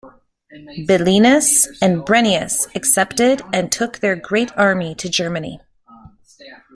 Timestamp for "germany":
5.07-5.59